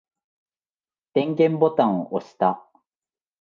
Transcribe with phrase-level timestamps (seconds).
[1.13, 2.65] 電源ボタンを押した。